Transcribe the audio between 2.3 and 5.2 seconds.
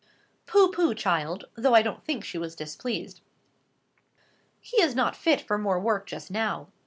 was displeased, "he is not